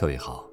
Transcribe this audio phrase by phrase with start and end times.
[0.00, 0.48] 各位好，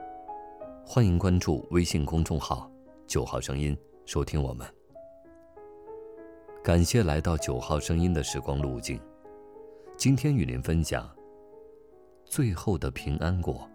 [0.83, 2.67] 欢迎关注微信公众号
[3.05, 4.67] “九号声音”，收听我们。
[6.63, 8.99] 感谢来到九号声音的时光路径，
[9.95, 11.07] 今天与您分享
[12.25, 13.69] 最后的平安果。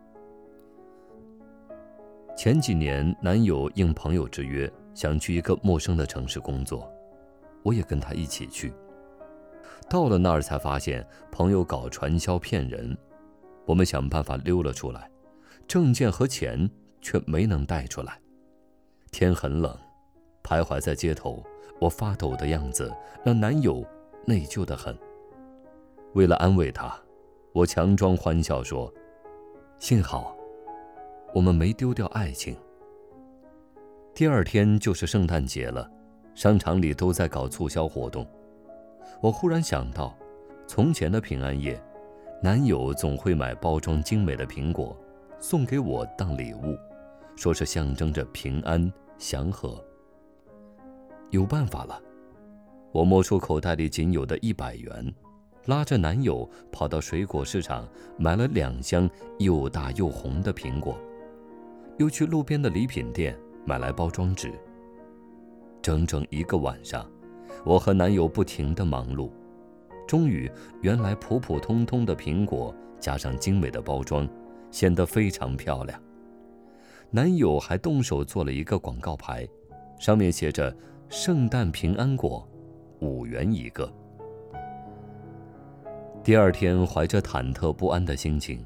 [2.36, 6.92] 前几年，男友应朋友之约，想去一个陌生的城市工作，
[7.62, 8.74] 我也跟他一起去。
[9.88, 12.98] 到了那儿，才发现朋友搞传销骗人，
[13.66, 15.08] 我们想办法溜了出来。
[15.70, 16.68] 证件和钱
[17.00, 18.18] 却没能带出来。
[19.12, 19.72] 天很冷，
[20.42, 21.44] 徘徊在街头，
[21.80, 22.92] 我发抖的样子
[23.24, 23.86] 让男友
[24.26, 24.98] 内疚的很。
[26.14, 26.92] 为了安慰他，
[27.52, 28.92] 我强装欢笑说
[29.78, 30.36] ：“幸好，
[31.32, 32.56] 我们没丢掉爱情。”
[34.12, 35.88] 第二天就是圣诞节了，
[36.34, 38.26] 商场里都在搞促销活动。
[39.20, 40.18] 我忽然想到，
[40.66, 41.80] 从前的平安夜，
[42.42, 45.00] 男友总会买包装精美的苹果。
[45.42, 46.76] 送给我当礼物，
[47.34, 49.82] 说是象征着平安祥和。
[51.30, 51.98] 有办法了，
[52.92, 55.14] 我摸出口袋里仅有的一百元，
[55.64, 60.98] 拉着男友跑到水果市场买了两箱又大又红的苹果，
[61.96, 64.52] 又去路边的礼品店买来包装纸。
[65.80, 67.10] 整整一个晚上，
[67.64, 69.30] 我和男友不停的忙碌，
[70.06, 70.52] 终于，
[70.82, 74.28] 原来普普通通的苹果加上精美的包装。
[74.70, 76.00] 显得非常漂亮。
[77.10, 79.46] 男友还动手做了一个广告牌，
[79.98, 80.74] 上面写着
[81.10, 82.46] “圣诞平安果，
[83.00, 83.90] 五元一个”。
[86.22, 88.64] 第二天，怀着忐忑不安的心情，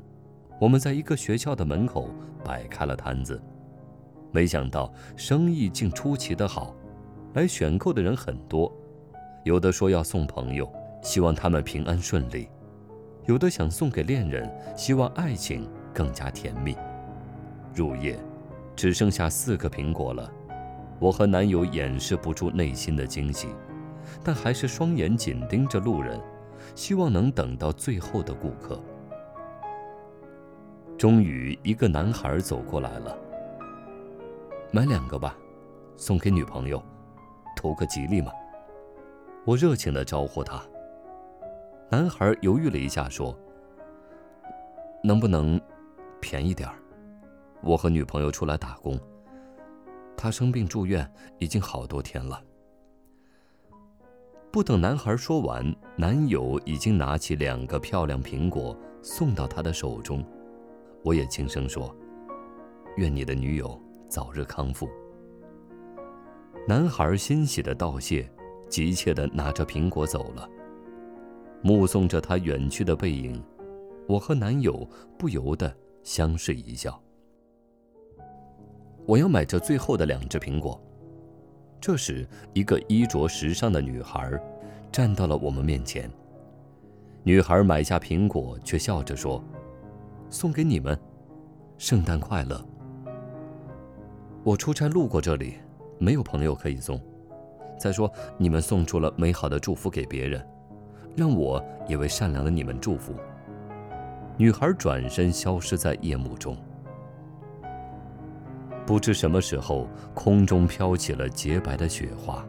[0.60, 2.10] 我们在一个学校的门口
[2.44, 3.40] 摆开了摊子。
[4.30, 6.74] 没想到生意竟出奇的好，
[7.34, 8.70] 来选购的人很多，
[9.44, 12.48] 有的说要送朋友，希望他们平安顺利；
[13.26, 15.66] 有的想送给恋人，希望爱情。
[15.94, 16.76] 更加甜蜜。
[17.72, 18.18] 入夜，
[18.76, 20.30] 只剩下四个苹果了。
[21.00, 23.48] 我和男友掩饰不住内心的惊喜，
[24.22, 26.20] 但还是双眼紧盯着路人，
[26.74, 28.80] 希望能等到最后的顾客。
[30.96, 33.18] 终于，一个男孩走过来了。
[34.70, 35.36] 买两个吧，
[35.96, 36.82] 送给女朋友，
[37.56, 38.32] 图个吉利嘛。
[39.44, 40.62] 我热情地招呼他。
[41.90, 43.36] 男孩犹豫了一下，说
[45.02, 45.60] ：“能不能？”
[46.24, 46.76] 便宜点儿，
[47.62, 48.98] 我和女朋友出来打工。
[50.16, 51.06] 她生病住院
[51.38, 52.42] 已经好多天了。
[54.50, 55.62] 不等男孩说完，
[55.96, 60.24] 男友已经拿起两个漂亮苹果送到他的手中。
[61.02, 61.94] 我也轻声说
[62.96, 64.88] ：“愿你的女友早日康复。”
[66.66, 68.26] 男孩欣喜的道谢，
[68.70, 70.48] 急切的拿着苹果走了。
[71.60, 73.44] 目送着他远去的背影，
[74.08, 75.70] 我和男友不由得。
[76.04, 77.02] 相视一笑。
[79.06, 80.80] 我要买这最后的两只苹果。
[81.80, 84.40] 这时，一个衣着时尚的女孩
[84.92, 86.10] 站到了我们面前。
[87.22, 89.42] 女孩买下苹果，却笑着说
[90.30, 90.98] ：“送给你们，
[91.76, 92.62] 圣诞快乐。”
[94.44, 95.54] 我出差路过这里，
[95.98, 97.00] 没有朋友可以送。
[97.78, 100.46] 再说，你们送出了美好的祝福给别人，
[101.16, 103.14] 让我也为善良的你们祝福。
[104.36, 106.56] 女孩转身消失在夜幕中。
[108.84, 112.44] 不知什么时候，空中飘起了洁白的雪花，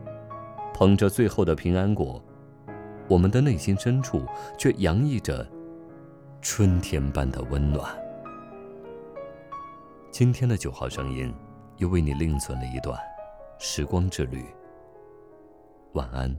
[0.73, 2.21] 捧着最后的平安果，
[3.07, 4.23] 我们的内心深处
[4.57, 5.47] 却洋溢着
[6.41, 7.95] 春天般的温暖。
[10.11, 11.33] 今天的九号声音，
[11.77, 12.99] 又为你另存了一段
[13.59, 14.43] 时光之旅。
[15.93, 16.35] 晚安。